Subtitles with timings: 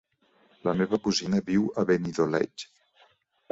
[0.67, 2.67] La meva cosina viu a Benidoleig.